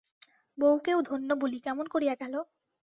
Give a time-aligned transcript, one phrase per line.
[0.57, 2.33] বউকেও ধন্য বলি, কেমন করিয়া গেল?